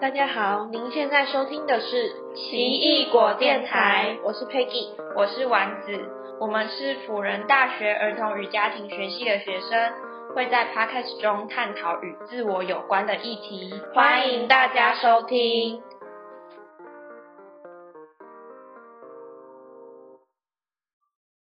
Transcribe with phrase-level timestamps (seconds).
[0.00, 5.92] 大家好，您现在收听的是奇异果电台，我是 Peggy，我是丸子，
[6.40, 9.92] 我们是辅仁大学儿童与家庭学系的学生，
[10.34, 15.82] 会在 Podcast 中探讨与自我有关的议题，欢迎大家收听。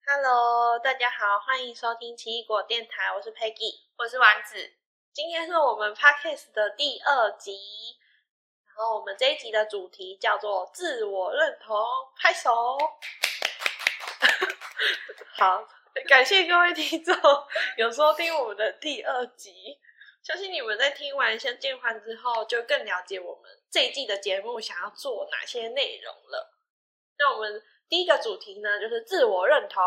[0.07, 4.57] Hello，大家好，欢迎收听奇异果电台，我是 Peggy，我是丸子，
[5.13, 7.53] 今天是我们 Podcast 的第二集。
[8.79, 11.77] 然后我们这一集的主题叫做自我认同，
[12.17, 12.79] 拍手。
[15.37, 15.67] 好，
[16.07, 17.13] 感谢各位听众
[17.77, 19.77] 有收听我们的第二集，
[20.23, 26.55] 相信你们在听完《相见欢》之后，就更了解我们这一季的节目想要做哪些内容了。
[27.19, 29.83] 那我们第一个主题呢，就是自我认同。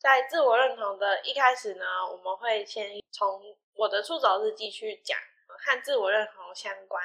[0.00, 5.16] 在自我认同的一开始呢，我们会先从我的出走日记去讲
[5.46, 7.04] 和自我认同相关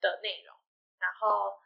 [0.00, 0.56] 的内容。
[1.02, 1.58] 然后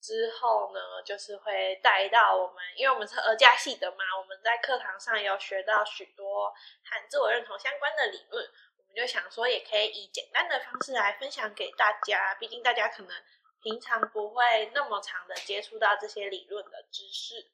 [0.00, 8.44] 之后呢，就是会带到我们，因为我们是儿家系的嘛，我们在课堂上有学到许多和自我认同相关的理论，
[8.78, 12.34] 我们就想说，也可以以简单的方式来分享给大家。
[12.40, 13.22] 毕竟大家可能
[13.62, 17.52] 平常不会那么长的接触到这些理论的知识。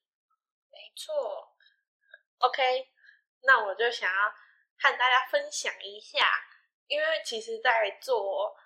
[0.71, 1.53] 没错
[2.39, 2.89] ，OK，
[3.43, 4.31] 那我就想要
[4.79, 6.25] 和大家分享一下，
[6.87, 8.57] 因为其实，在做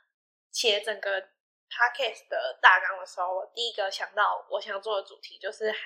[0.52, 1.31] 且整个。
[1.72, 5.78] Podcast 的大纲的时候，我第一个想到我想做的主题就是和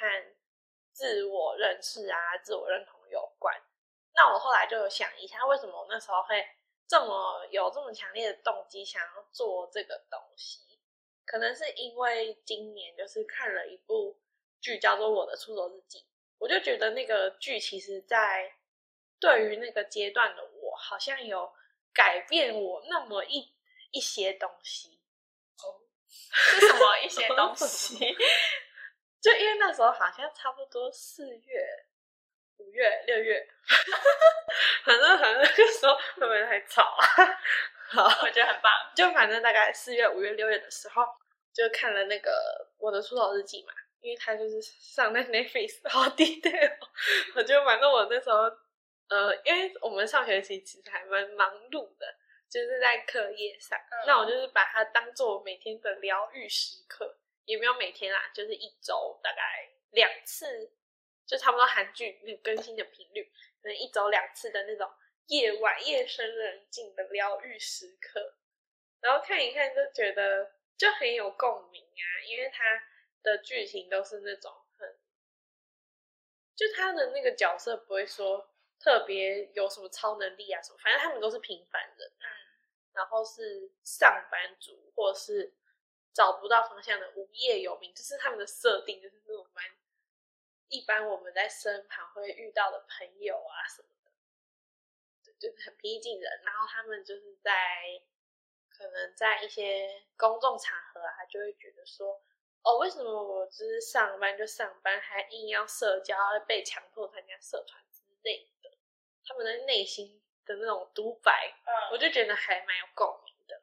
[0.93, 3.55] 自我认识啊、自我认同有关。
[4.13, 6.45] 那我后来就有想一下，为什么我那时候会
[6.89, 10.81] 这么有这么强烈的动机想要做这个东西？
[11.25, 14.19] 可能是因为今年就是看了一部
[14.61, 15.99] 剧，叫做《我的出走日记》，
[16.39, 18.55] 我就觉得那个剧其实，在
[19.21, 21.53] 对于那个阶段的我，好像有
[21.93, 23.55] 改变我那么一
[23.93, 25.01] 一些东西。
[26.31, 27.97] 是什么一些东 西？
[29.21, 31.67] 就因为那时候好像差不多四月、
[32.59, 33.45] 五月、六月，
[34.85, 37.07] 反正反正那时候会不会太吵啊？
[37.89, 38.73] 好，我觉得很棒。
[38.95, 41.05] 就反正大概四月、五月、六月的时候，
[41.53, 42.31] 就看了那个
[42.79, 46.53] 《我的出走日记》嘛，因为他就是上在 Netflix 好低调。
[47.35, 48.43] 我就反正我那时候，
[49.09, 52.07] 呃，因为我们上学期其实还蛮忙碌的。
[52.49, 60.73] 就是在课业上，那我就是把它当做每天的疗愈时刻，也没有每天啦，就是一周大概两次，
[61.27, 63.25] 就差不多韩剧那更新的频率，
[63.61, 64.91] 可能一周两次的那种
[65.27, 68.37] 夜晚夜深人静的疗愈时刻，
[69.01, 72.81] 然后看一看就觉得就很有共鸣啊，因为它
[73.23, 74.97] 的剧情都是那种很，
[76.55, 78.53] 就他的那个角色不会说。
[78.79, 82.13] 特别有什么超能力啊什么，反正他们都是平凡人，
[82.97, 85.55] 然后是上班族或是
[86.13, 89.65] 找不到方向的无业游民，就是他们的设定，就是那种蛮
[90.69, 93.89] 一般我们在身旁会遇到的朋友啊什么
[95.23, 96.43] 的，就是很平易近人。
[96.43, 97.53] 然后他们就是在
[98.71, 102.21] 可能在一些公众场合啊，就会觉得说，
[102.63, 106.17] 哦，为什么我只是上班就上班，还硬要社交，
[106.49, 108.71] 被强迫参加社团之类的。
[109.25, 111.53] 他们的内心的那种独白，
[111.93, 113.61] 我就觉得还蛮有共鸣的。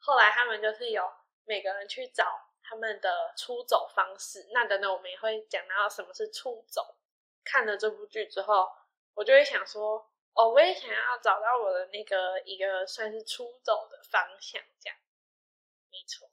[0.00, 1.08] 后来他们就是有
[1.44, 4.48] 每个人去找他们的出走方式。
[4.52, 6.96] 那等等我们也会讲到什么是出走。
[7.44, 8.68] 看了这部剧之后，
[9.14, 14.98] 我就会想说，哦，我也想要找到我的那个一个算是出走的方向，这样。
[15.90, 16.28] 没错。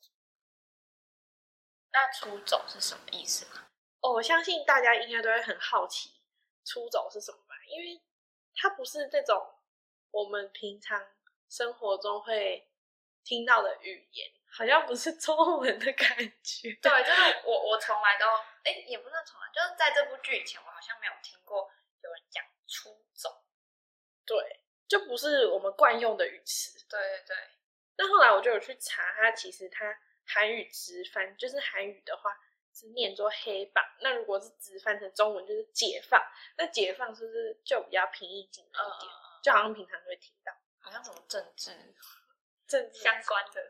[1.92, 3.68] 那出走是什么意思吗？
[4.00, 6.22] 哦，我相信大家应该都会很好奇
[6.66, 8.02] 出走是什么吧，因为。
[8.54, 9.56] 它不是这种
[10.12, 11.06] 我们平常
[11.50, 12.70] 生活中会
[13.24, 16.72] 听到的语言，好像不是中文的感觉。
[16.82, 18.26] 对，就是我我从来都
[18.64, 21.70] 哎，也不是从来，就是在这部剧以前，我好像没有听过
[22.04, 23.44] 有人讲出走。
[24.26, 26.80] 对，就不是我们惯用的语词。
[26.88, 27.36] 对对对。
[27.98, 32.38] 那后来我就有去查，它其实它韩语直翻就是韩语的话。
[32.74, 36.26] 是念作黑榜，那如果是直翻成中文就是解放，
[36.56, 39.12] 那解放是不是就比较平易近人一点？
[39.42, 41.72] 就好像平常会听到，好像什么政治、
[42.68, 43.62] 政治相关的，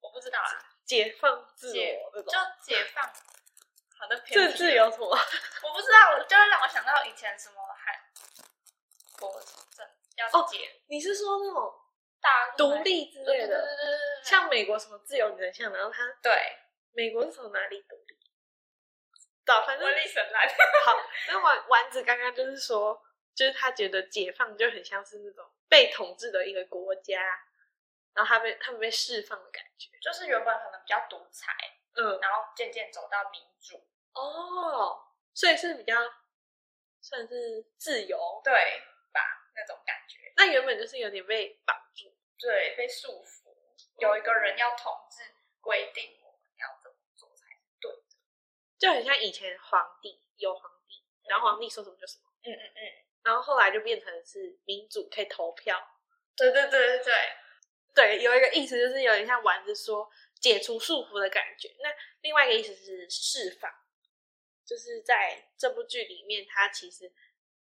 [0.00, 0.74] 我不知道啊。
[0.84, 3.04] 解放自我这种，就解放。
[3.04, 5.06] 好的，政治有什么？
[5.10, 7.94] 我不知道，我就会让我想到以前什么韩
[9.18, 9.38] 国
[9.76, 10.82] 政要解。
[10.86, 11.74] 你是说那种
[12.22, 13.48] 大独立之类的？
[13.48, 16.32] 对对对对像美国什么自由女神像，然后他对
[16.92, 18.16] 美国是从哪里独立？
[19.66, 19.86] 反正
[20.84, 20.96] 好，
[21.28, 23.02] 那丸丸子刚刚就是说，
[23.38, 27.22] 就是他觉得解放就很像是那种被统治的一个国家，
[28.12, 29.96] 然后他被他们被释放的感觉。
[30.02, 31.52] 就是原本可能比较独裁，
[31.94, 33.80] 嗯，然后渐渐走到民主，
[34.14, 35.94] 哦，所以是比较
[37.00, 38.40] 算是自由。
[38.42, 38.52] 对
[39.12, 39.20] 吧？
[39.54, 42.12] 那种感觉，那原本就是有点被绑住。
[42.40, 43.54] 对，被束缚，
[43.98, 45.22] 有一个人要统治，
[45.60, 48.02] 规定我们要怎么做才是对的。
[48.78, 52.82] 就很像以前皇帝有皇帝，然后皇帝说什么就什么，嗯嗯嗯，
[53.22, 55.76] 然后后来就变成是民主可以投票。
[56.36, 57.14] 对对对对对，
[57.94, 60.08] 对，有一个意思就是有点像丸子说
[60.40, 61.74] 解除束缚的感觉。
[61.80, 61.88] 那
[62.20, 63.70] 另外一个意思是释放，
[64.64, 67.12] 就是在这部剧里面，它其实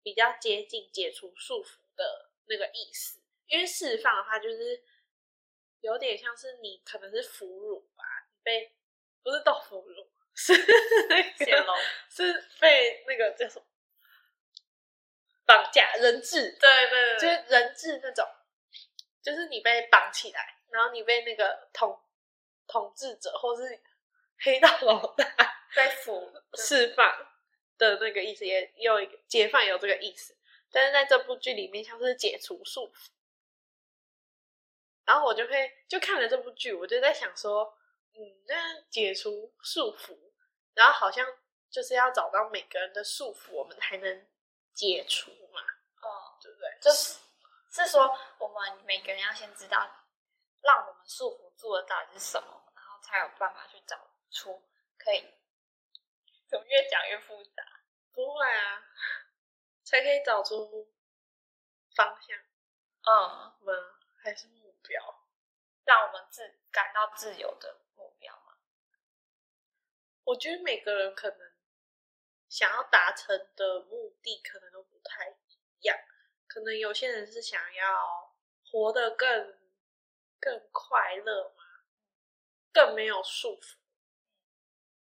[0.03, 3.19] 比较接近解除束缚的那个意思。
[3.47, 4.83] 因为释放的话，就是
[5.81, 8.03] 有点像是你可能是俘虏吧，
[8.43, 8.75] 被
[9.23, 10.53] 不是豆腐乳， 是
[11.09, 11.73] 那个，
[12.09, 13.65] 是被那个叫什么
[15.47, 18.23] 绑架人质，对对对，就是人质那种，
[19.23, 21.99] 就是你被绑起来，然后你被那个统
[22.67, 23.81] 统治者或是
[24.39, 25.25] 黑道老大
[25.73, 27.25] 被服，释放
[27.77, 30.37] 的那个意思，也也有一个解放有这个意思，
[30.71, 33.09] 但是在这部剧里面像是解除束缚。
[35.05, 37.77] 然后我就会就看了这部剧，我就在想说，
[38.13, 40.17] 嗯，那解除束缚，
[40.73, 41.25] 然后好像
[41.69, 44.27] 就是要找到每个人的束缚，我们才能
[44.77, 45.59] 解除嘛，
[46.03, 46.77] 哦，对不对？
[46.79, 47.19] 就是
[47.71, 49.89] 是说我们每个人要先知道，
[50.61, 53.97] 让我们束缚住的到底是什么，然后才有办法去找
[54.29, 54.63] 出
[54.99, 55.33] 可以。
[56.47, 57.63] 怎么越讲越复杂？
[58.13, 58.83] 不会啊，
[59.83, 60.93] 才可以找出
[61.95, 63.73] 方向嗯，吗？
[64.21, 65.23] 还是目标？
[65.85, 68.53] 让我们自感到自由的目标嘛。
[70.25, 71.46] 我觉得每个人可能
[72.49, 75.97] 想要达成的目的可能都不太一样，
[76.47, 78.35] 可能有些人是想要
[78.65, 79.57] 活得更
[80.39, 81.63] 更快乐嘛，
[82.71, 83.75] 更没有束缚，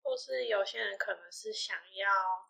[0.02, 2.50] 或是有些人可能是想要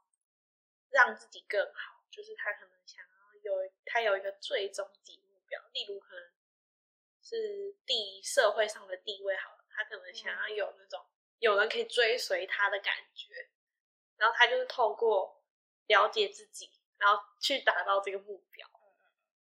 [0.90, 6.32] 让自己更好，就是他可能想要有他有一个最终极目标，例如可能
[7.22, 11.06] 是地社会上的地位好了，他可能想要有那种
[11.40, 13.50] 有人可以追随他的感觉，
[14.18, 15.42] 然后他就是透过
[15.88, 18.68] 了解自己，然后去达到这个目标。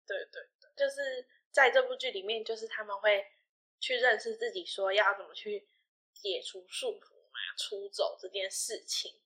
[0.07, 3.27] 对对对，就是在这部剧里面，就是他们会
[3.81, 5.69] 去认识自己，说要怎么去
[6.13, 9.21] 解除束缚嘛，出走这件事情。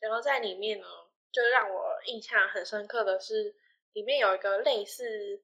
[0.00, 0.86] 然后在里面呢，
[1.32, 3.54] 就让我印象很深刻的是，
[3.92, 5.42] 里面有一个类似，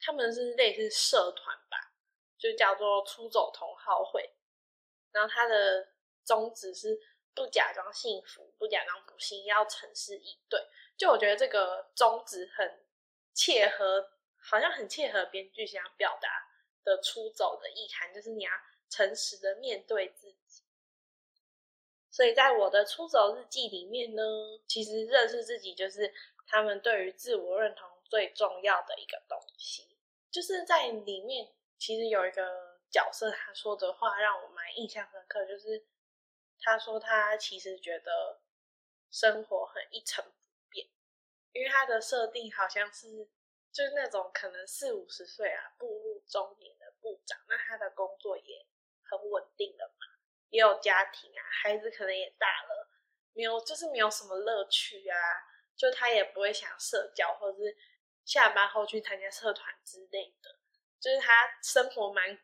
[0.00, 1.92] 他们是类似社团吧，
[2.38, 4.34] 就叫做出走同好会。
[5.12, 5.88] 然后它的
[6.24, 6.98] 宗旨是
[7.34, 10.60] 不假装幸福，不假装不幸，要诚实以对。
[10.96, 12.84] 就我觉得这个宗旨很
[13.32, 16.28] 切合，好像很切合编剧想表达
[16.84, 18.50] 的出走的意涵，就是你要
[18.88, 20.62] 诚实的面对自己。
[22.10, 24.22] 所以在我的出走日记里面呢，
[24.68, 26.14] 其实认识自己就是
[26.46, 29.98] 他们对于自我认同最重要的一个东西。
[30.30, 35.84] 就是在里面，其实有一个角色他说的话让我蛮印象深刻，就是
[36.64, 38.40] 他说他其实觉得
[39.10, 40.32] 生活很一成不
[40.70, 40.88] 变，
[41.52, 43.28] 因为他的设定好像是
[43.70, 48.66] 就是那种可能四五十岁啊步入中年的部长，那他的工作也
[49.02, 50.06] 很稳定了嘛，
[50.48, 52.88] 也有家庭啊，孩子可能也大了，
[53.34, 55.16] 没有就是没有什么乐趣啊，
[55.76, 57.76] 就他也不会想社交，或者是
[58.24, 60.58] 下班后去参加社团之类的，
[60.98, 62.40] 就是他生活蛮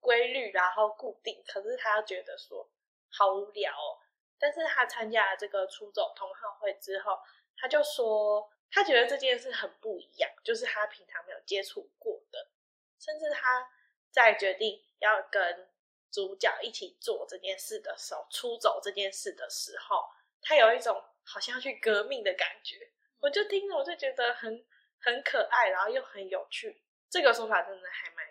[0.00, 2.70] 规律，然后固定，可是他觉得说
[3.16, 4.02] 好无聊哦。
[4.38, 7.18] 但是他参加了这个出走同好会之后，
[7.56, 12.50] 他就说他觉得这件事很不一样，就是他平常没有接触过的，
[12.98, 13.70] 甚至他
[14.10, 15.70] 在决定要跟
[16.10, 20.04] 主角一起做这件事的时候，出走这件事的时候，
[20.42, 22.90] 他有一种好像去革命的感觉。
[23.20, 24.66] 我就听了，我就觉得很
[25.00, 26.82] 很可爱，然后又很有趣。
[27.08, 28.26] 这个说法真的还蛮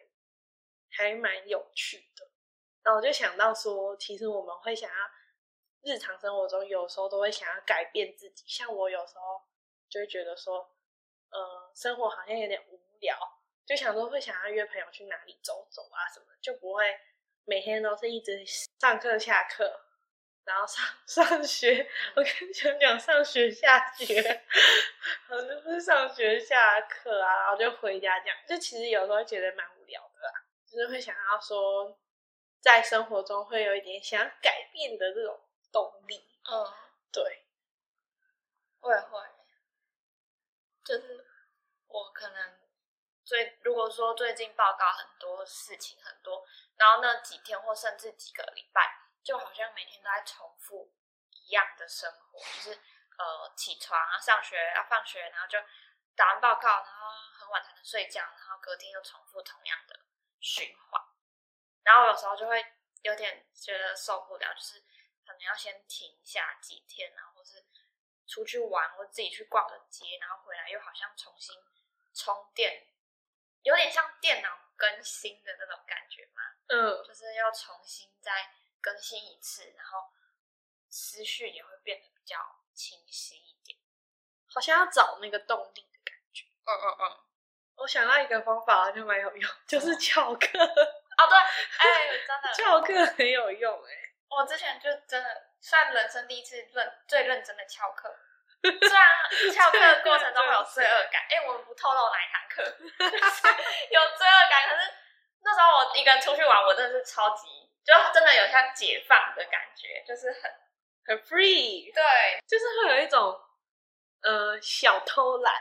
[0.89, 2.29] 还蛮有趣的。
[2.83, 4.95] 然后我就想到说，其实我们会想要
[5.83, 9.41] 日常生活中有时候都会想要改变自己，像我有时候
[9.89, 10.57] 就会觉得说，
[11.29, 13.17] 呃，生活好像有点无聊，
[13.65, 16.83] 就想说会想要约朋友去哪里走走啊什么，就不会
[17.45, 18.43] 每天都是一直
[18.79, 19.81] 上课下课，
[20.45, 20.85] 然后上
[21.27, 21.89] 上学。
[22.15, 24.45] 我跟你讲讲上学下学，
[25.27, 30.33] 好像就是上学下课啊，然后就回家这样，就其实有时候觉得蛮无聊的啦，
[30.65, 31.97] 就是会想要说，
[32.63, 35.37] 在生活中会有一点想要改变的这种
[35.69, 36.25] 动力。
[36.49, 36.73] 嗯，
[37.11, 37.45] 对，
[38.79, 39.19] 我也会，
[40.85, 41.27] 就是
[41.87, 42.61] 我可能
[43.25, 50.89] 最如果说最近报告很多事情很多，然后那几天或甚至几个礼拜，就好像每天都在重复
[51.31, 52.71] 一样的生活，就是
[53.17, 55.59] 呃起床啊、上学啊、放学，然后就
[56.15, 59.99] 打完报告，然后很晚才能睡觉，然后隔天又重复同样的
[60.39, 61.01] 循环，
[61.83, 62.65] 然后有时候就会
[63.01, 64.79] 有点觉得受不了，就是
[65.25, 67.65] 可能要先停下几天啊，或是
[68.27, 71.55] 出去玩，或自己去逛个街，然后回来又好像重新
[72.13, 72.87] 充电。
[73.63, 78.31] 有点像电脑更新的那种感觉嘛，嗯，就是要重新再
[78.81, 80.11] 更新一次，然后
[80.89, 82.37] 思绪也会变得比较
[82.73, 83.79] 清晰一点，
[84.47, 86.45] 好像要找那个动力的感觉。
[86.65, 87.19] 嗯嗯嗯。
[87.75, 90.47] 我想到一个方法，就蛮有用，就是翘课。
[91.23, 93.91] 哦，对，哎，真的翘课很有用哎。
[94.29, 95.29] 我之前就真的
[95.61, 98.13] 算人生第一次认最认真的翘课。
[98.63, 99.07] 虽然
[99.53, 104.69] 翘课的过程中会有罪恶感，哎，我们不透露哪一堂课，有罪恶感。
[104.69, 104.93] 可是
[105.43, 107.47] 那时候我一个人出去玩，我真的是超级，
[107.85, 110.51] 就真的有像解放的感觉，就是很
[111.05, 112.03] 很 free，对，
[112.47, 113.39] 就是会有一种
[114.21, 115.53] 呃小偷懒。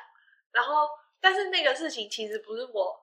[0.52, 0.88] 然后，
[1.20, 3.01] 但是那个事情其实不是我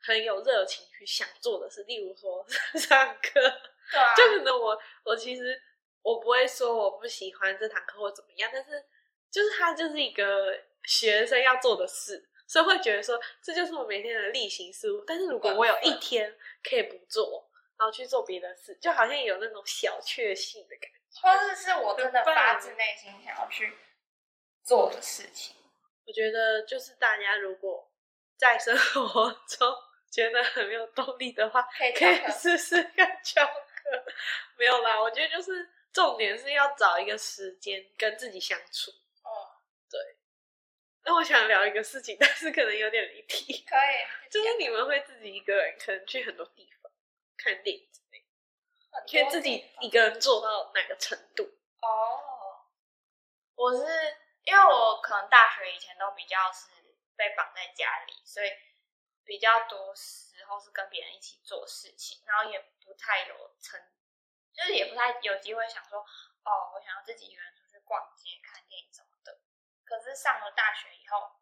[0.00, 2.44] 很有热情去想做的事，例如说
[2.78, 3.40] 上课，
[3.90, 5.60] 对啊，就可能我我其实
[6.02, 8.84] 我不会说我不喜欢这堂课或怎么样，但是。
[9.30, 15.04] 就是它就是一个学生要做的事，所以会觉得说这就是我每天的例行事务。
[15.06, 23.70] 但是如果我有一天可以不做，然后去做别的事，就好像有那种小确幸的感觉，或者是我真的发自内心想要去
[24.64, 25.54] 做的事情。
[26.06, 27.92] 我觉得就是大家如果
[28.38, 29.76] 在生活中
[30.10, 31.62] 觉得很没有动力的话，
[31.96, 34.04] 可以试试看 教课。
[34.56, 38.90] 没有啦，我觉得就是重点是要找一个时间跟自己相处。
[39.22, 39.60] 哦，
[39.90, 40.00] 对
[41.04, 43.64] 那我想聊一个事情， 但是可能有点离题。
[43.68, 46.90] 可以，就是你们会自己一个人，可能去很多地方
[47.36, 48.24] 看电影之类，
[49.10, 51.44] 可以自己一个人做到哪个程度？
[51.80, 52.66] 哦，
[53.54, 53.84] 我是
[54.44, 56.66] 因为我可能大学以前都比较是
[57.16, 58.50] 被绑在家里，所以
[59.28, 63.78] 比较多时候是跟别人一起做事情，然后也不太有成，
[64.54, 69.38] 就是也不太有机会想说，哦，我想要自己一个人出去逛街、看电影什么的。
[69.84, 71.36] 可是上了大学以后，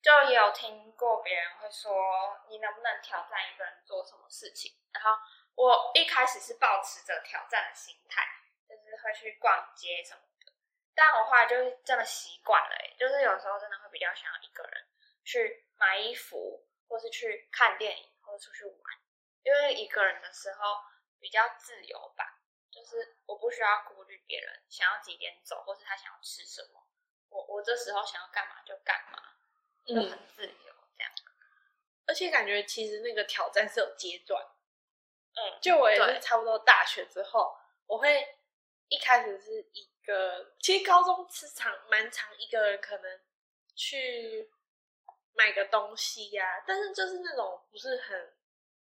[0.00, 4.78] 就也有听过别人会说，你能不能挑战一个人做什么事情？
[4.92, 5.10] 然后
[5.56, 8.22] 我一开始是保持着挑战的心态，
[8.68, 10.52] 就是会去逛街什么的。
[10.94, 14.88] 但我后来就是真的习惯了，就是有时候真的会比较想要一个人
[15.24, 18.76] 去买衣服，或是去看电影，或者出去玩，
[19.42, 20.80] 因为一个人的时候
[21.20, 22.40] 比较自由吧，
[22.70, 26.86] 就是我不需要顾虑别人想要几点走，或是他想要吃什么。
[27.28, 29.22] 我我这时候想要干嘛就干嘛，
[29.86, 31.12] 就很自由这样。
[32.06, 34.42] 而且感觉其实那个挑战是有阶段，
[35.34, 37.54] 嗯，就我也是差不多大学之后，
[37.86, 38.38] 我会
[38.88, 43.20] 一开始是一个，其实高中时长蛮长，一个人可能
[43.74, 44.50] 去
[45.38, 48.34] 买个东西呀，但是就是那种不是很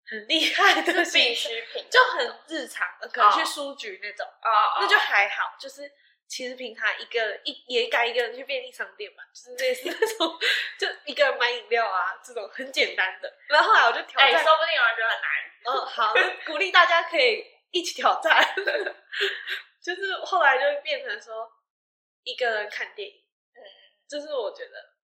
[0.06, 5.90] 很厉害的必需品，就很日常，可能去书局那种，啊，那就还好，就是。
[6.30, 10.38] 其实平常一个一也敢一个人去便利商店嘛，就是类似那种，
[10.78, 13.32] 就一个人买饮料啊，这种很简单的。
[13.48, 15.30] 然后后来我就挑战，说不定有人觉得很难。
[15.64, 16.12] 嗯，好，
[16.44, 18.44] 鼓励大家可以一起挑战。
[19.82, 21.50] 就是后来就变成说
[22.24, 23.14] 一个人看电影，
[23.54, 23.64] 嗯，
[24.06, 24.72] 就是我觉得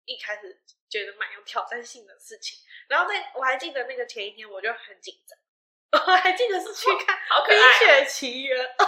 [0.10, 2.60] 一开始觉得蛮有挑战性的事情。
[2.88, 7.16] 然后在我还记得那个前一天我就很紧张，我还记得是去看
[7.48, 8.86] 《冰雪奇缘二》。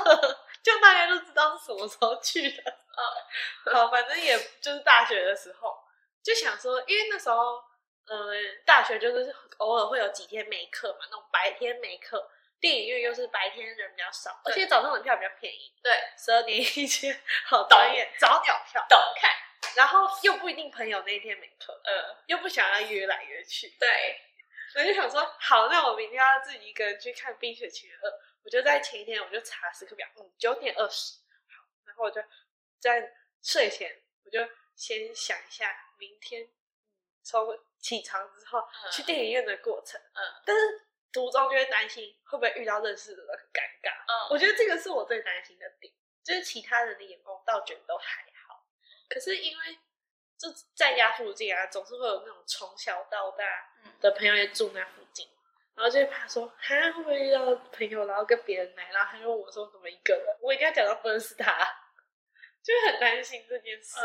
[0.63, 3.01] 就大家都知道是什么时候去的啊，
[3.73, 5.75] 好，反正也就是大学的时候，
[6.21, 7.57] 就想说，因为那时候，
[8.05, 19.31] 嗯，大学就是偶尔会有几天没课嘛，那种白天没课，电影院又是白天人比较少，而且早上的票比较便宜，对，十二点一千，好导演，早鸟票，懂看，
[19.75, 24.19] 然后又不一定朋友那一天没课，嗯，又不想要约来约去，对，
[24.75, 28.09] 我就想说，好，那我明天要自己一个人去看《冰雪奇缘二》。
[28.43, 32.19] 我就在前一天，我就查时刻表，嗯，九点二十，好，然后我就
[32.79, 33.13] 在
[33.43, 34.39] 睡前，我就
[34.75, 36.49] 先想一下明天
[37.21, 48.30] 从起床之后去电影院的过程，嗯，但是途中就会担心会不会遇到认识的人很尴尬，嗯，我觉得这个是我最担心的点，就是其他人的眼光倒觉得都还好，
[49.11, 49.77] 可是因为
[50.39, 53.43] 就在家附近啊，总是会有那种从小到大
[53.99, 55.27] 的朋友也住那附近。
[55.75, 60.25] 然后就怕说，哈会不会遇到朋友，然后跟别人来，然后他问我说怎么一个人？
[60.41, 61.57] 我一定要讲到不认识他，
[62.63, 63.97] 就很担心这件事。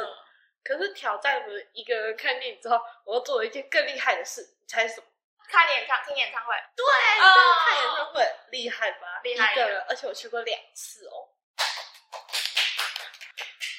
[0.64, 5.06] 可是挑战不是一个人看电影之后，我又做了一件更厉害的事，你猜什么？
[5.48, 6.84] 看演唱听演唱会，对，
[7.14, 9.20] 你真的看演唱会厉害吧？
[9.22, 11.28] 厉害一个人，而且我去过两次哦。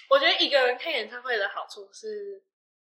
[0.09, 2.43] 我觉得一个人看演唱会的好处是，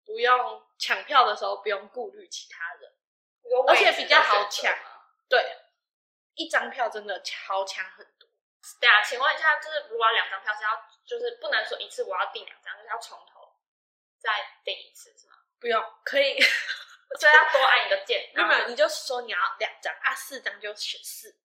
[0.04, 2.92] 不用抢票的时候不用顾虑其他人，
[3.69, 4.75] 而且比较好抢。
[5.28, 5.59] 对，
[6.35, 8.28] 一张票真的超强很多。
[8.81, 10.71] 对啊，请问一下，就是如果要两张票是要，
[11.04, 13.57] 就是不能说一次我要订两张，就是要从头
[14.19, 14.31] 再
[14.64, 15.35] 订一次，是吗？
[15.59, 16.40] 不用，可以，
[17.19, 21.37] 所以要多按一个键， 那么你就说你要两张啊，四张就选四。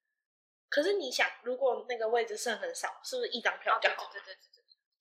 [0.70, 4.10] 可是你想，如果那个位置剩很少，是不是一张票就好？
[4.12, 4.57] 对对对对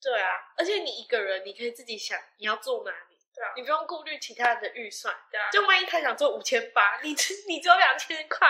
[0.06, 5.12] 对啊，而且你一个人，你可以自己想你要坐哪里，对啊，你不用顾虑其他人的预算。
[5.32, 7.08] 对啊，就万一他想做五千八， 你
[7.48, 8.48] 你只有两千块，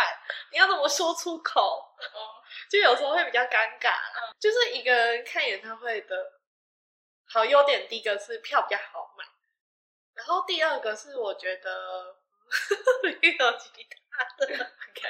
[0.52, 1.96] 你要怎么说出口？
[2.70, 3.94] 就有时候会比较尴尬。
[4.38, 6.40] 就是一个人看演唱会的
[7.26, 9.24] 好优点，第一个是票比较好买，
[10.12, 12.16] 然后第二个是我觉得
[13.02, 13.70] 没有其
[14.10, 14.46] 他的。
[14.46, 15.08] OK，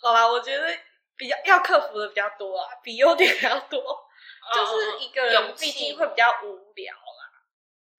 [0.00, 0.78] 好啦，我觉得
[1.18, 4.08] 比较要克服的比较多啊，比优点还要多。
[4.54, 7.44] 就是一个人毕竟会比较无聊啦，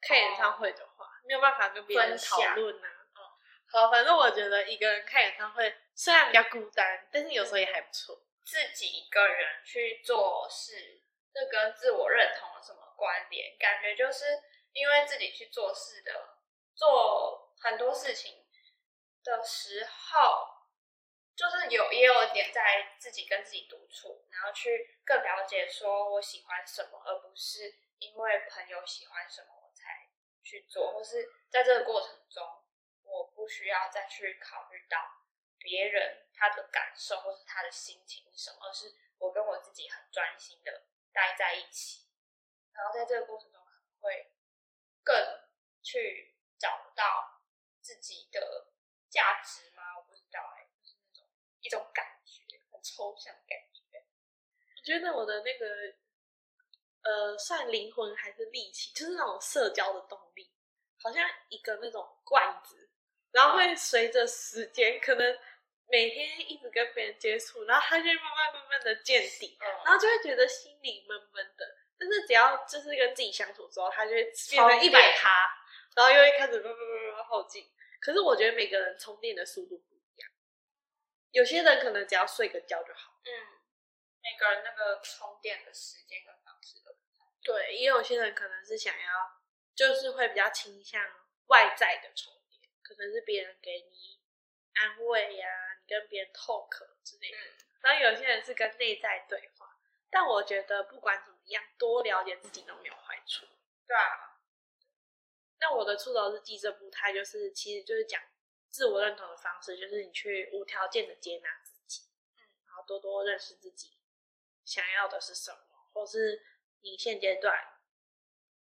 [0.01, 2.89] 看演唱会的话没有办法跟别人讨论啊。
[3.71, 8.19] 好，反正我觉得一个人看演唱会虽然比较孤单，但是有时候也还不错。
[8.43, 13.55] 自己一个人去做事，这跟自我认同有什么关联？
[13.59, 14.25] 感觉就是
[14.73, 16.11] 因为自己去做事的，
[16.73, 18.43] 做很多事情
[19.23, 20.58] 的时候，
[21.39, 30.09] 就是有也有点在自己跟自己独处，然后去更了解说我喜欢什么，而不是因为朋友喜欢什么我才
[30.43, 32.43] 去做，或是在这个过程中，
[33.03, 34.97] 我不需要再去考虑到
[35.57, 42.09] 别人他的感受或是他的心情什么，而是我跟我自己很专心的待在一起，
[42.73, 44.33] 然后在这个过程中可能会
[45.05, 45.15] 更
[45.81, 47.41] 去找到
[47.79, 48.73] 自己的
[49.09, 49.95] 价值吗？
[49.95, 51.25] 我不知道哎、就是那种
[51.61, 53.79] 一种感觉，很抽象的感觉。
[54.77, 55.65] 我觉得我的那个
[57.01, 60.51] 呃，算灵魂还是力气，就是那种社交的动力，
[61.01, 62.89] 好像一个那种罐子，
[63.31, 65.39] 然后会随着时间，可能
[65.87, 71.77] 每天一直跟别人接触，然后他就会慢慢慢慢的见底，然嗯，后就会觉得心里闷闷的。
[71.97, 74.33] 但是只要就是跟自己相处之后，他就会变
[74.69, 75.29] 成一百趴，
[75.95, 77.69] 然后又会开始慢慢慢慢后进。
[77.99, 79.98] 可是我觉得每个人充电的速度不
[81.31, 83.19] 有些人可能只要睡个觉就好。
[83.23, 83.31] 嗯，
[84.21, 89.41] 每个人那个充电的时间跟方式都不太一样对，也有些人可能是想要，
[89.75, 91.01] 就是会比较倾向
[91.47, 94.19] 外在的充电，可能是别人给你
[94.73, 95.47] 安慰呀、
[95.81, 96.69] 你跟别人 talk
[97.03, 97.37] 之类的。
[97.37, 99.73] 嗯然后有些人是跟内在对话，
[100.09, 103.45] 但我觉得不管怎么样，多了解自己都没有坏处。
[103.87, 104.35] 对啊，
[105.61, 108.21] 那我的出走日记这部，它就是其实就是讲
[108.69, 112.03] 自我认同的方式，就是你去无条件的接纳自己，
[112.37, 113.97] 嗯，然后多多认识自己
[114.63, 115.57] 想要的是什么，
[115.93, 116.41] 或是
[116.81, 117.55] 你现阶段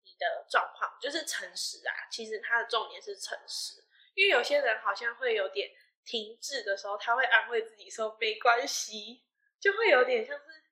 [0.03, 2.07] 你的状况，就是诚实啊。
[2.09, 5.71] 其实它的重点是诚实，因为有些人好像会有点
[6.03, 9.25] 停滞的时候，他会安慰自己说没关系，
[9.59, 10.63] 就会有点像是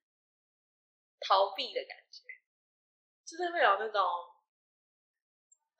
[1.20, 2.22] 逃避的感觉，
[3.26, 4.02] 就是会有那种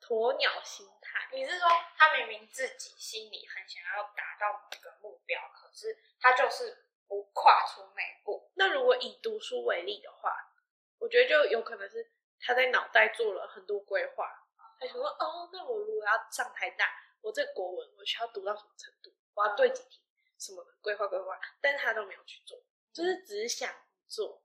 [0.00, 1.28] 鸵鸟心态。
[1.32, 8.50] 你是说他明明自己心里很想要达到某个目标，可是他就是不跨出那一步？
[8.56, 10.34] 那如果以读书为例的话，
[10.98, 14.28] 我觉得就有可能是他在脑袋做了很多规划，
[14.80, 20.02] 他想说，哦，那我如果要上台大，我这国文我需要读到什么程度，我要对几题
[20.38, 22.58] 什么的规划规划，但是他都没有去做，
[22.92, 23.72] 就是只想
[24.08, 24.42] 做。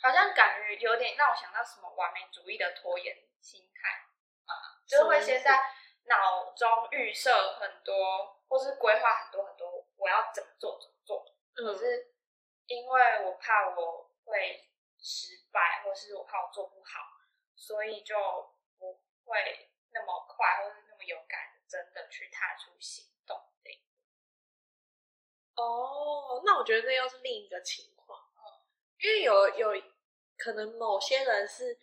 [0.00, 3.88] 好像感觉有点让我想到什么完美主义的拖延心态
[4.46, 5.56] 啊，就是会先在
[6.04, 11.24] 脑中预设很多，或是规划很多很多，我要怎么做怎么做。
[11.54, 12.14] 可嗯，是
[12.66, 17.00] 因为我怕我会失败，或是我怕我做不好，
[17.54, 18.16] 所以就
[18.78, 23.70] 不会那么快，或是那么勇敢的真的去踏出行动的。
[25.56, 28.18] 哦，那我觉得那又是另一个情况，
[29.00, 29.82] 因为有有
[30.38, 31.78] 可能某些人是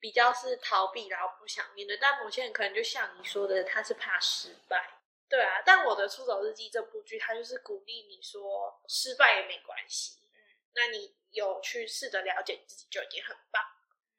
[0.00, 5.00] 比较是逃避，然后不想面对，但某些人可能就像你说的，他是怕失败。
[5.26, 10.38] 对啊，但我的《出走日记》这部剧，它就是鼓励你说失败也没关系，嗯，
[10.74, 13.64] 那你有去试着了解自己就已经很棒。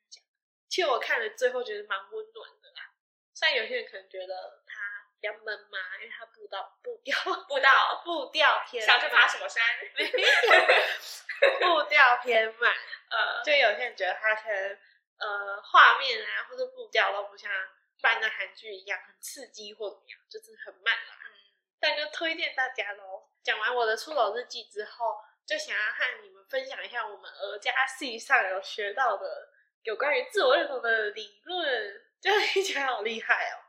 [0.09, 0.27] 这样，
[0.67, 2.91] 其实我看了最后觉得蛮温暖的啦。
[3.33, 7.15] 虽然有些人可能觉得他比较闷嘛，因为他步到步调
[7.47, 9.63] 步到步调偏想去爬什么山？
[11.61, 12.73] 步调偏慢，
[13.09, 14.77] 呃，就有些人觉得他可能
[15.17, 17.51] 呃画面啊或者步调都不像
[17.97, 21.15] 一般的韩剧一样很刺激或怎么样，就是很慢啦。
[21.27, 21.33] 嗯，
[21.79, 23.29] 但就推荐大家喽。
[23.43, 29.49] 讲完我的出走日记之后，就想要和你们分享一下我们儿家系上有学到的
[29.83, 33.61] 有关于自我认同的理论，这样 听起来好厉害哦。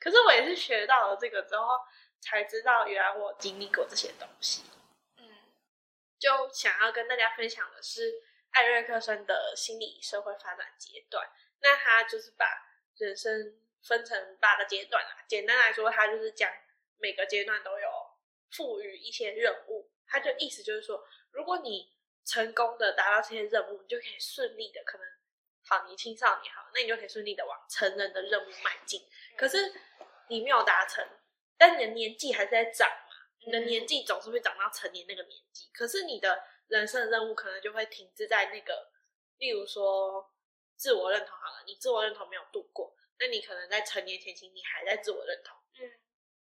[0.00, 1.78] 可是我也是学到了这个之后，
[2.20, 4.64] 才知道原来我经历过这些东西。
[5.18, 5.28] 嗯，
[6.18, 8.14] 就想要跟大家分享的是
[8.50, 11.28] 艾瑞克森的心理社会发展阶段。
[11.60, 12.46] 那他就是把
[12.96, 15.24] 人生分成八个阶段啦。
[15.28, 16.50] 简单来说，他就是讲
[16.98, 17.88] 每个阶段都有
[18.50, 19.90] 赋予一些任务。
[20.06, 21.92] 他就意思就是说，如果你
[22.24, 25.06] 成功的达到这些任务，你就可以顺利的可能
[25.66, 29.02] 好，你青少年好，那你就可以顺利的往成人的任务迈进。
[29.36, 29.72] 可是
[30.28, 31.06] 你没有达成，
[31.56, 35.68] 但你的年纪还是在长嘛，你的年纪总是会长到成年那个年纪。
[35.72, 38.90] 可是你的人生的任务可能就会停滞在那个，
[39.38, 40.32] 例如说
[40.76, 45.90] 自我认同好了，你自我认同没有度过，那你可能在成年前期你还在自我认同，嗯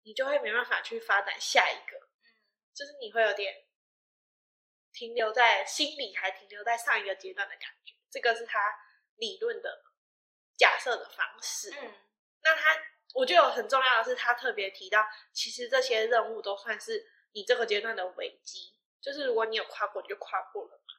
[0.03, 2.31] 你就会没办法去发展下一个，嗯
[2.73, 3.65] 就是你会有点
[4.93, 7.93] 停留在心里还停留在上一个阶段的感觉。
[8.09, 8.59] 这个是他
[9.15, 9.83] 理论的
[10.55, 11.71] 假设的方式。
[11.71, 11.93] 嗯
[12.43, 12.77] 那他，
[13.13, 20.93] 我觉得很重要的是，他特别提到，其实这些任务都算是你这个阶段的危机，就是如果你有跨过，你就跨过了嘛。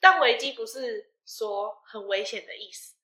[0.00, 2.94] 但危机不是说很危险的意思，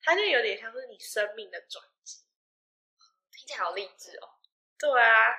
[0.00, 2.24] 它就有点像是你生命的转机。
[3.32, 4.38] 听起来好励志哦，
[4.78, 5.34] 对啊，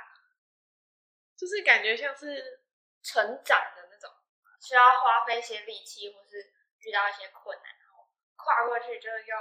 [1.38, 2.62] 就是感觉像是
[3.04, 4.12] 成长的那种，
[4.60, 9.36] 需要花费一些力气，或是遇到一些困难，然后跨过去，就又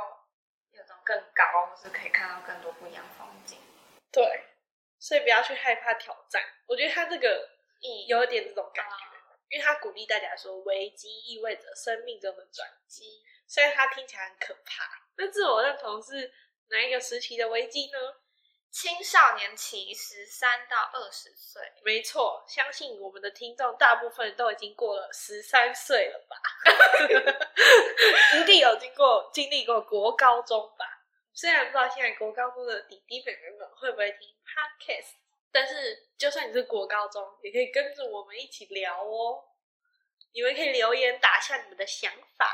[0.72, 3.58] 有种更高，或是可以看到更多不一样风景。
[4.12, 4.44] 对，
[4.98, 6.42] 所以不要去害怕挑战。
[6.66, 7.48] 我觉得他这个
[7.80, 13.02] 意有一点这种感觉，啊，因为他鼓励大家说，危机意味着生命中的转机。
[13.02, 14.84] 机虽然他听起来很可怕，
[15.16, 16.32] 那自我认同是
[16.68, 17.98] 哪一个时期的危机呢？
[18.72, 26.36] 青少年期十三到二十岁，没错，相信我们的听众大部分都已经过了十三岁了吧？
[28.38, 30.86] 一定有经过经历过国高中吧？
[31.32, 35.14] 虽然不知道现在国高中的弟弟妹妹们会不会听 podcast，
[35.52, 39.44] 但是就算你是国高中，也可以跟着我们一起聊哦。
[40.32, 42.46] 你们可以留言打下你们的想法，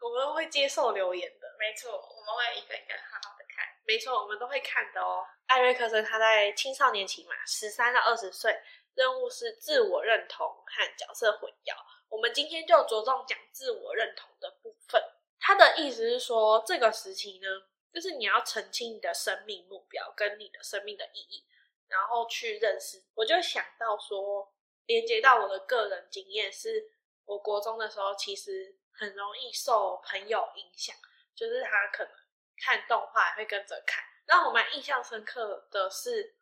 [0.00, 1.46] 我们会接受留言的。
[1.58, 3.66] 没错，我们会一个一个好好的看。
[3.84, 5.22] 没错，我们都会看的哦。
[5.46, 8.58] 艾瑞克森他在青少年期嘛，十三到二十岁，
[8.94, 11.74] 任务是自我认同和角色混淆。
[12.08, 15.02] 我们今天就着重讲自我认同的部分。
[15.38, 17.48] 他的意思是说，这个时期呢，
[17.92, 21.44] 就是你要澄清你的生命目标跟你的生命的意义，
[21.92, 23.04] 然后去认识。
[23.14, 24.52] 我就想到说，
[24.86, 26.90] 连接到我的个人经验是，
[27.26, 30.96] 我国中的时候其实很容易受朋友影响，
[31.34, 32.12] 就是他可能
[32.56, 34.02] 看动画会跟着看。
[34.24, 36.36] 让我蛮印象深刻的是，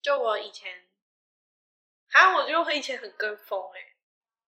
[0.00, 0.88] 就我以前，
[2.08, 3.80] 还有，我觉得我以前很跟风哎、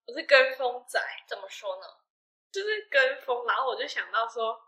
[0.07, 1.87] 我是跟风仔，怎么说呢？
[2.51, 3.45] 就是跟风。
[3.47, 4.59] 然后我就想到说，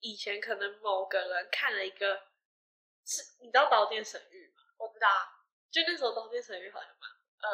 [0.00, 2.22] 以前可能某个人看了一个，
[3.04, 4.62] 是你知道《刀剑神域》吗？
[4.78, 7.46] 我知道啊，就那时候《刀剑神域》好像蛮嗯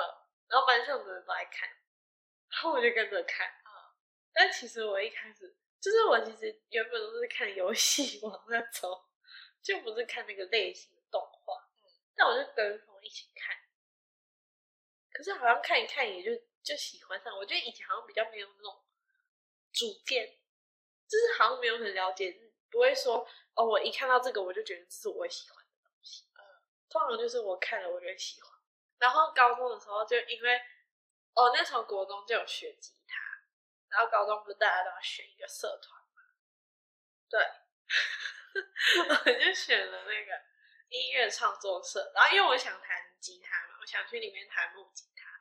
[0.48, 1.68] 然后班上的人都在看，
[2.48, 3.46] 然后我就跟着看。
[3.46, 3.70] 嗯，
[4.32, 8.90] 但其实我一开始就是我其实原本都是看游戏王那种，
[9.62, 11.54] 就不是看那个类型的动画。
[11.82, 13.56] 嗯，但我就跟风一起看，
[15.12, 16.30] 可是好像看一看也就
[16.62, 17.36] 就喜欢上。
[17.36, 18.84] 我觉得以前好像比较没有那种
[19.72, 20.26] 主见，
[21.08, 22.36] 就是好像没有很了解，
[22.70, 23.26] 不会说
[23.60, 26.24] 哦，我一看到这个我就觉得这是我喜欢的东西。
[26.32, 26.40] 嗯，
[26.88, 28.50] 通常就是我看了我就喜欢。
[28.98, 30.56] 然后高中的时候就因为
[31.34, 33.20] 哦那时候国中就有学吉他，
[33.90, 36.22] 然后高中不是大家都要选一个社团嘛？
[37.28, 37.38] 对，
[39.10, 40.42] 我就选了那个
[40.88, 42.10] 音乐创作社。
[42.14, 45.38] 然后因为我想弹吉他嘛，我想去里面弹木吉他，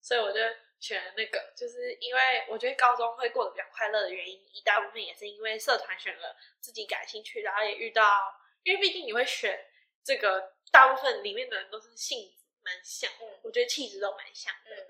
[0.00, 0.40] 所以我就
[0.80, 1.52] 选了那个。
[1.54, 9.70] 就是因为我觉得高中会过得比较快乐的原因，一大部分也是因为社团选了自己感兴趣，然后也遇到，因为毕竟你会选
[10.02, 14.74] 这个，大部分里面的人都是性子蛮像，嗯我觉得气质都蛮像的。
[14.74, 14.86] 嗯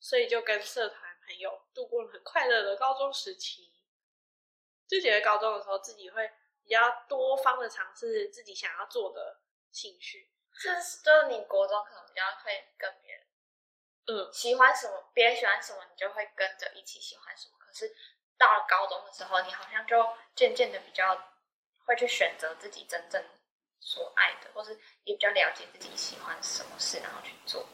[0.00, 3.72] 所以就跟社团朋友度过了很快乐的高中时期。
[4.86, 6.30] 就觉得高中的时候自己会
[6.62, 9.40] 比较多方的尝试自己想要做的
[9.72, 10.30] 兴趣。
[10.60, 13.23] 这是就是你国中可能比较会跟别人
[14.06, 17.54] 嗯，喜欢什么，别人喜欢什么，你就会跟着一起喜欢什么。
[17.58, 17.94] 可是
[18.36, 21.16] 到了高中的时候，你好像就渐渐的比较
[21.86, 23.24] 会去选择自己真正
[23.80, 27.66] 所爱的，或是也比较了解自己喜欢什么事，然后去做。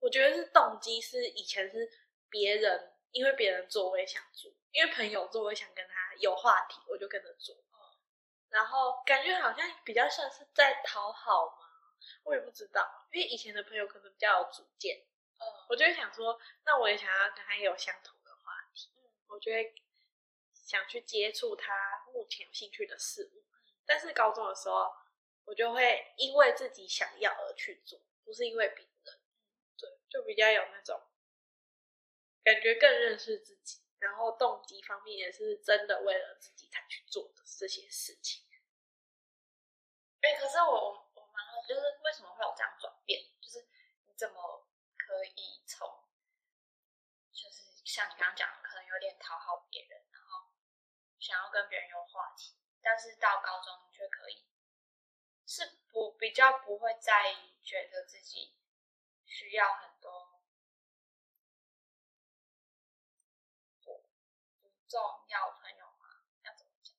[0.00, 1.90] 我觉得是动机是以前是
[2.28, 7.56] 别人，因为别人做我也想做，因因为朋友做，我也想跟他有话题，我就跟着做。
[8.50, 11.65] 然后感觉好像比较像是在讨好嘛，
[12.24, 15.06] 我也不知道，因为以前的朋友可能比较有主见，
[15.38, 19.74] 嗯，我就会想说，那我也想要跟他有相同的话题，嗯，我就会
[20.52, 21.72] 想去接触他
[22.12, 23.44] 目前有兴趣的事物。
[23.84, 24.92] 但是高中的时候，
[25.44, 29.20] 我就会因为自己想要而去做，不是因为别人，
[29.78, 31.00] 对，就比较有那种
[32.42, 38.44] 感觉更认识自己，然后动机方面也是真的为了自己才去做的这些事情。
[40.22, 41.05] 哎、可是我
[41.66, 43.20] 就是为什么会有这样转变？
[43.40, 43.66] 就是
[44.06, 46.04] 你怎么可以从，
[47.32, 50.52] 就是像你刚刚讲的，可能有点讨好别人，然后
[51.18, 54.46] 想要跟别人有话题，但是到高中却可以，
[55.44, 58.56] 是不比较不会在意，觉得自己
[59.24, 60.40] 需要很多
[63.84, 64.00] 不
[64.88, 66.22] 重要朋友吗？
[66.44, 66.94] 要怎么讲？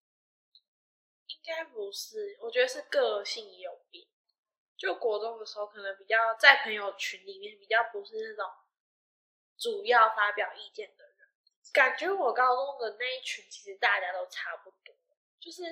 [1.28, 4.08] 应该不是，我觉得是个性有变。
[4.78, 8.54] 就国中的时候，可能比较在朋友群里面比较不是那种
[9.58, 11.16] 主要发表意见的人。
[11.74, 14.96] 感觉我高中的那一群其实大家都差不多，
[15.40, 15.64] 就是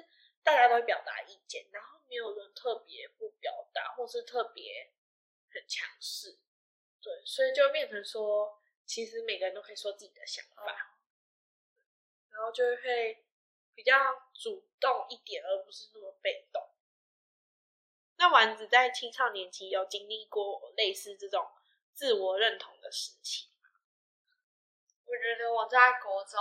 [0.43, 4.91] 大家都会表达意见，然后没有人特别不表达，或是特别
[5.49, 6.39] 很强势。
[7.01, 10.97] 对，所以就变成说，其实每个人都可以说自己的想法，
[12.31, 13.25] 然后就会
[13.73, 13.93] 比较
[14.33, 16.61] 主动一点，而不是那么被动。
[18.17, 21.51] 那丸子在青少年期有经历过类似这种
[21.93, 23.49] 自我认同的时期？
[25.05, 26.39] 我觉得我在国中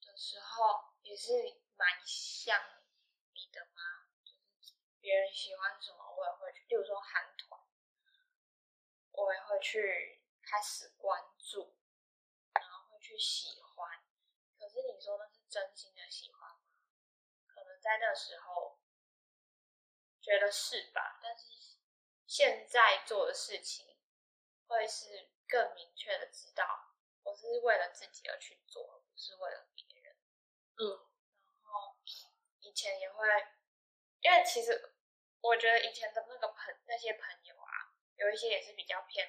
[0.00, 1.32] 的时候也是
[1.76, 2.56] 蛮像
[3.32, 4.32] 你的嘛，就
[4.62, 7.60] 是别人喜欢什么，我也会去，例如说韩团，
[9.12, 11.74] 我也会去开始关注，
[12.54, 14.00] 然后会去喜欢。
[14.58, 16.60] 可是你说那是真心的喜欢吗？
[17.46, 18.78] 可能在那时候
[20.24, 21.44] 觉得是吧，但是
[22.26, 23.98] 现在做的事情
[24.66, 26.94] 会是更明确的知道。
[27.24, 30.16] 我是为了自己而去做，而不是为了别人。
[30.76, 30.80] 嗯，
[31.60, 31.96] 然后
[32.60, 33.28] 以前也会，
[34.20, 34.94] 因为其实
[35.40, 39.28] 我觉得以前的那个朋那些朋友啊，有一些也是比较偏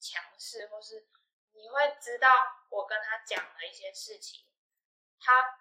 [0.00, 1.08] 强势，或是
[1.52, 2.28] 你会知道
[2.70, 4.46] 我跟他讲的一些事情，
[5.18, 5.60] 他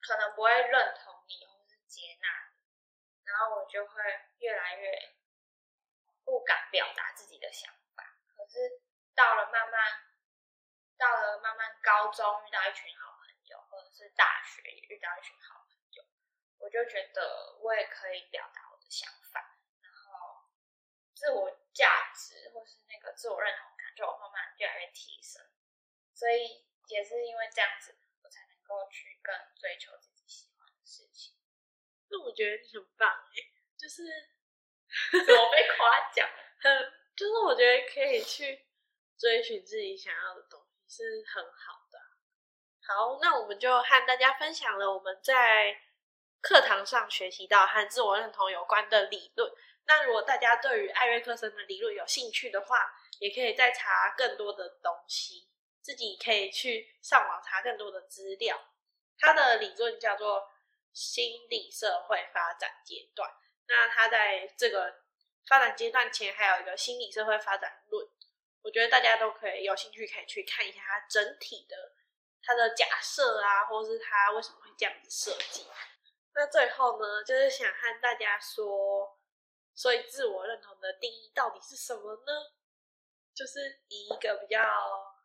[0.00, 2.45] 可能不会认同你或是接纳你，
[3.26, 4.02] 然后我就会
[4.38, 5.14] 越来越
[6.24, 8.16] 不敢表达自己的想法。
[8.36, 8.80] 可是
[9.14, 9.82] 到了慢慢，
[10.96, 16.04] 到了慢慢高中遇到一群好朋友，或者是大学也遇到一群好朋友，
[16.58, 20.48] 我就觉得我也可以表达我的想法，然后
[21.14, 25.44] 自我价值或是那个自我认同感就慢慢越来越提升。
[26.14, 31.34] 所以也是因为这样子，我才能够去更追求自己喜欢的事情。
[32.08, 33.36] 那我觉得你很棒哎，
[33.76, 34.02] 就是
[35.10, 36.28] 怎么被夸奖？
[36.60, 38.66] 很，就是我觉得可以去
[39.18, 41.98] 追寻自己想要的东西是很好的。
[42.86, 45.80] 好，那我们就和大家分享了我们在
[46.40, 49.52] 课堂上学习到和自我认同有关的理论。
[49.88, 55.48] 那如果大家对于艾瑞克森的理论有兴趣的话，也可以再查更多的东西，
[55.80, 58.60] 自己可以去上网查更多的资料。
[59.18, 60.48] 他的理论叫做
[60.96, 63.30] 心理社会发展阶段。
[63.68, 65.02] 那他在这个
[65.46, 68.08] 发展阶段前还有一个心理社会发展论，
[68.62, 71.76] 我觉得大家都可以有兴趣可以去看一下它整体的
[72.42, 75.66] 它的假设啊，或是它为什么会这样子设计。
[76.34, 79.18] 那最后呢，就是想和大家说，
[79.74, 82.32] 所以自我认同的定义到底是什么呢？
[83.34, 84.62] 就是以一个比较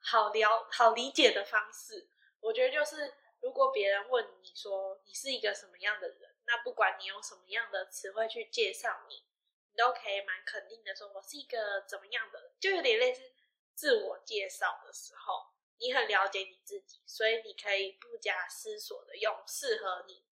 [0.01, 2.10] 好了好理解的方式，
[2.41, 13.34] 我觉得就是如果别人问你说你是一个什么样的人，那不管你用什么样的词汇去介绍你，你都可以蛮肯定的说我是一个怎么样的人，就有点类似
[13.73, 15.47] 自我介绍的时候，
[15.80, 20.23] 你很了解你自己，所以你可以不假思索的用适合你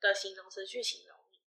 [0.00, 1.40] 的形容词去形容你。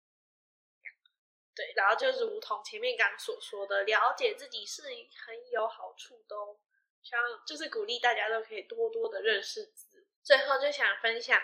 [1.55, 6.59] 对，然后就如同前面刚所说的，了解自己是很有好处的哦。
[7.01, 9.86] 像就是鼓励大家都可以多多的认识自。
[10.27, 11.41] 最后就想分享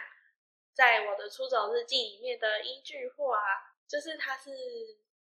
[0.74, 3.41] 在我的出走日记里面的一句话，
[3.88, 4.52] 就是她是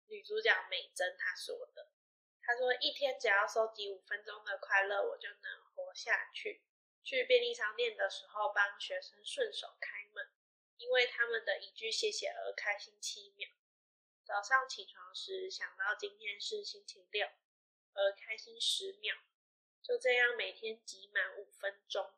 [0.08, 1.92] 女主角美珍她说的。
[2.42, 6.64] 她说：“一天只要收集五分钟的快乐，我就能活下去。”
[7.04, 10.32] 去便利商店的时候，帮学生顺手开门，
[10.78, 13.50] 因为他们的一句谢谢而开心七秒。
[14.24, 17.28] 早上起床时想到今天是星期六，
[17.96, 19.14] 而开心十秒。
[19.84, 22.14] 就这样每天挤满五分钟。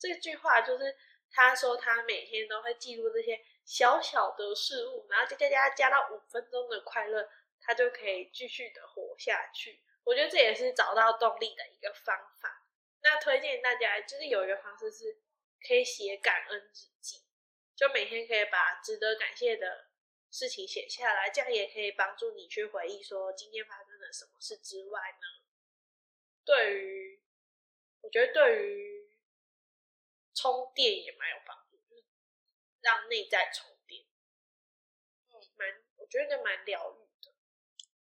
[0.00, 0.96] 这句话就是
[1.30, 7.28] 他说他每天都会记录这些小小的事物，然后加加加加到五分钟的快乐，
[7.60, 9.82] 他就可以继续的活下去。
[10.04, 12.66] 我觉得这也是找到动力的一个方法。
[13.02, 15.18] 那推荐大家就是有一个方式是
[15.66, 17.22] 可以写感恩日记，
[17.76, 19.90] 就每天可以把值得感谢的
[20.30, 25.44] 事情写下来，这样也可以帮助你去回忆说今天发生了什么事之外呢，
[26.44, 27.22] 对于
[28.02, 28.89] 我觉得对于
[30.40, 32.02] 充电也蛮有帮助，就是
[32.80, 34.06] 让内在充电，
[35.28, 37.34] 嗯，蛮我觉得蛮疗愈的。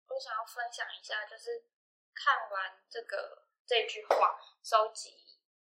[0.08, 1.68] 我想要分享一下，就是
[2.14, 5.26] 看完这个这句话，收集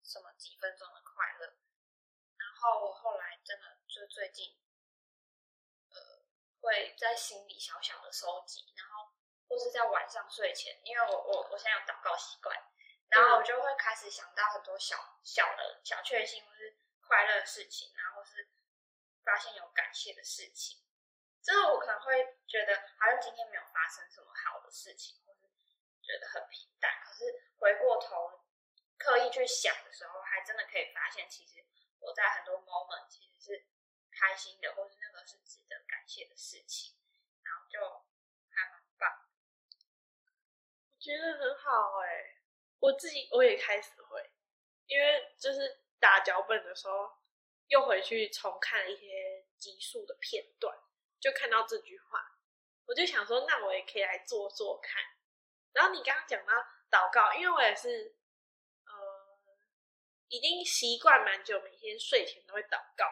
[0.04, 1.46] 什么几分钟的快乐，
[2.36, 4.60] 然后我后来真的就最近，
[5.92, 6.26] 呃，
[6.60, 9.14] 会在心里小小的收集，然后
[9.48, 12.54] 或是在晚上睡前，因为我我我现在有祷告习惯。
[13.10, 18.50] 然后我就会开始想到很多小小的小确幸，或是快乐的事情，然后是
[19.26, 20.80] 发现有感谢的事情。
[21.42, 25.48] 之后我可能会觉得，好像今天没有发生什么好的事情，或是
[26.04, 27.02] 觉得很平淡。
[27.04, 27.24] 可是
[27.58, 28.46] 回过头
[28.98, 31.66] 刻意去想的时候，还真的可以发现，其实
[32.00, 33.66] 我在很多 moment 其实是
[34.12, 36.96] 开心的，或是那个是值得感谢的事情，
[37.42, 38.06] 然后就
[38.52, 39.26] 还蛮棒。
[40.94, 42.39] 我觉得很好哎。
[42.80, 44.30] 我自己我也开始会，
[44.88, 47.12] 因为就是打脚本的时候，
[47.68, 50.78] 又回去重看一些集数的片段，
[51.20, 52.40] 就看到这句话，
[52.86, 55.04] 我就想说，那我也可以来做做看。
[55.74, 56.54] 然后你刚刚讲到
[56.90, 58.16] 祷告，因为我也是，
[58.86, 59.38] 呃，
[60.30, 63.06] 已经习惯蛮久，每天睡前都会祷告。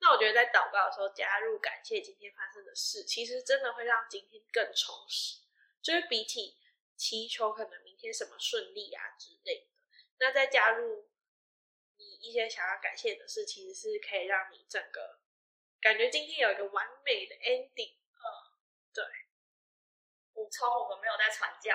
[0.00, 5.40] 那我觉得在祷告的时候加入感谢今天发生的事，其实真的会让今天更充实，
[5.82, 6.56] 就是比起。
[6.98, 9.66] 祈求可能明天什么顺利啊之类的，
[10.18, 11.08] 那再加入
[11.96, 15.20] 你一些想要感谢的事，其实是可以让你整个
[15.80, 17.94] 感觉今天有一个完美的 ending。
[17.94, 18.26] 嗯，
[18.92, 19.04] 对。
[20.34, 21.74] 补充，我们没有在传教，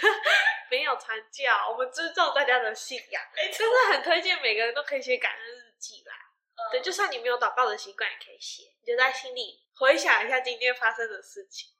[0.70, 6.14] 没有传教，我们尊重大家的信仰， 真的很推荐每个人都可以写感恩日记啦。
[6.70, 11.70] 对，就算你没有祷告的习惯，也可以写，你就在心里回想一下今天发生的事情。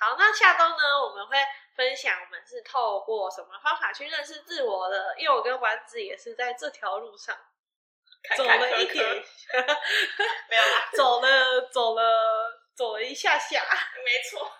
[0.00, 1.36] 好，那下周呢，我们会。
[1.78, 5.14] 分享我们是透过什么方法去认识自我的？
[5.16, 7.38] 因为我跟丸子也是在这条路上
[8.36, 12.02] 走了一点，没有啦， 走了走了
[12.74, 13.64] 走了一下下，
[14.04, 14.50] 没错，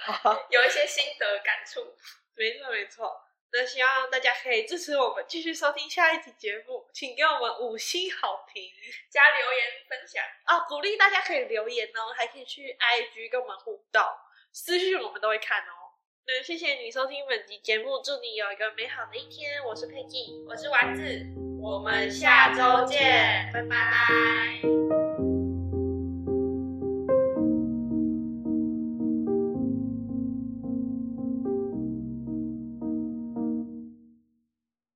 [0.00, 1.96] 好，有一些心得感触，
[2.34, 3.22] 没错没错。
[3.52, 8.72] 那希望大家可以支持我们，继续收听下一集节目，请给我们五星好评，
[9.08, 14.02] 加留言分享啊，鼓励大家可以留言哦，还可以去 IG 跟我们互动，
[14.56, 15.92] 私讯我们都会看哦。
[16.26, 19.62] 那谢谢你收听本集节目，祝你有一个美好的一天。
[19.62, 21.02] 我是佩姬，我是丸子，
[21.60, 25.05] 我们下周见，拜拜。